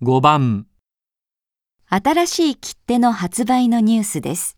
[0.00, 0.68] 5番
[1.88, 4.56] 新しい切手の発売のニュースです。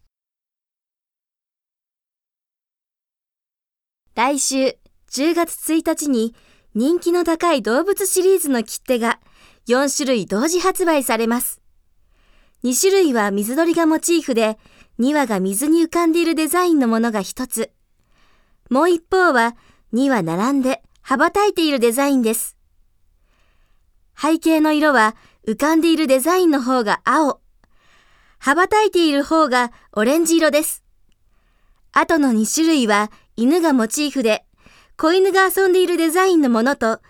[4.14, 4.76] 来週
[5.10, 6.34] 10月1日に
[6.74, 9.18] 人気の高い動物シリーズの切手が
[9.66, 11.62] 4種類同時発売されます。
[12.62, 14.58] 2種類は水鳥がモチーフで
[14.98, 17.72] 2羽が水に浮かんでいるデザインのものが1つ。
[18.68, 19.56] もう一方は
[19.94, 22.58] 2羽並んで羽ばたいているデザインです。
[24.20, 27.40] 背景の色は浮かんでいるデザインの方が青。
[28.38, 30.84] 羽ばたいている方がオレンジ色です。
[31.92, 34.44] あとの2種類は犬がモチーフで、
[34.96, 37.00] 子犬が遊んでいるデザインのものと、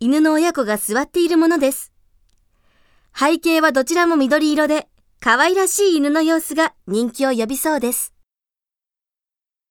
[0.00, 1.92] 犬の親子が座っているものです。
[3.18, 4.86] 背景はどちらも緑色で、
[5.18, 8.12] 可愛らしい犬の様子が人気を呼びそうです。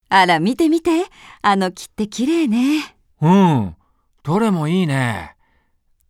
[0.09, 1.05] あら、見て見て。
[1.41, 2.97] あの切手綺麗ね。
[3.22, 3.75] うん。
[4.23, 5.37] どれもいいね。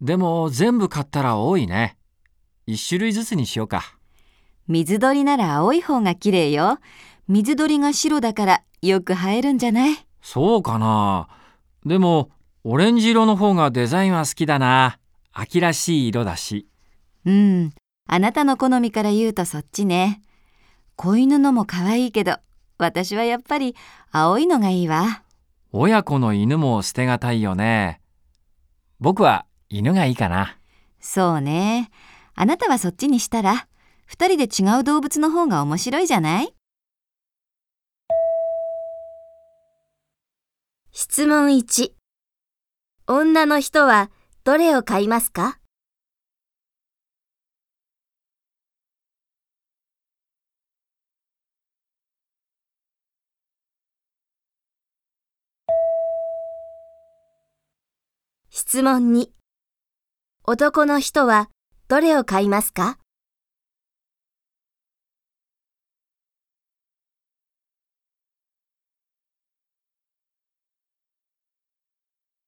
[0.01, 1.97] でも全部買ったら多いね。
[2.65, 3.97] 一種類ずつにしようか。
[4.67, 6.79] 水鳥なら青い方が綺麗よ。
[7.27, 9.95] 水鳥が白だからよく映えるんじゃない？
[10.21, 11.29] そうかな。
[11.85, 12.29] でも、
[12.63, 14.99] オレンジ色の方がデザインは好きだな。
[15.31, 16.67] 秋らしい色だし。
[17.25, 17.73] うん。
[18.07, 20.21] あなたの好みから言うとそっちね。
[20.95, 22.37] 子犬のも可愛いけど、
[22.77, 23.75] 私はやっぱり
[24.11, 25.23] 青いのがいいわ。
[25.71, 28.01] 親子の犬も捨てがたいよね。
[28.99, 30.57] 僕は犬がいいかな。
[30.99, 31.89] そうね。
[32.35, 33.67] あなたはそっちにしたら、
[34.05, 36.53] 二人で違う動物の方が面白いじゃない？
[40.91, 41.91] 質問1。
[43.07, 44.09] 女の人は
[44.43, 45.59] どれを買いますか？
[58.49, 59.36] 質問2。
[60.49, 61.49] 男の人は
[61.89, 62.97] どれを買いますか？